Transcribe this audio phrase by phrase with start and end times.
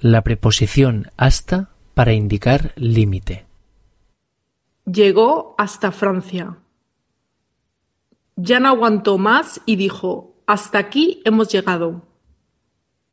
[0.00, 3.46] la preposición hasta para indicar límite.
[4.84, 6.58] Llegó hasta Francia.
[8.36, 12.07] Ya no aguantó más y dijo, hasta aquí hemos llegado.